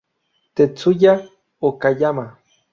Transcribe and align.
Tetsuya 0.55 1.13
Okayama 1.67 2.25